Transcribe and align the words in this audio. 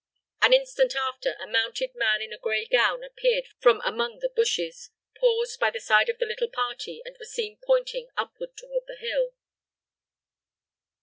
An 0.41 0.51
instant 0.51 0.95
after, 0.95 1.35
a 1.39 1.45
mounted 1.45 1.93
man 1.93 2.23
in 2.23 2.33
a 2.33 2.39
gray 2.39 2.65
gown 2.65 3.03
appeared 3.03 3.45
from 3.59 3.83
among 3.85 4.17
the 4.17 4.29
bushes, 4.35 4.89
paused 5.19 5.59
by 5.59 5.69
the 5.69 5.79
side 5.79 6.09
of 6.09 6.17
the 6.17 6.25
little 6.25 6.49
party, 6.49 7.03
and 7.05 7.15
was 7.19 7.31
seen 7.31 7.59
pointing 7.63 8.09
upward 8.17 8.57
toward 8.57 8.87
the 8.87 8.95
hill. 8.97 9.35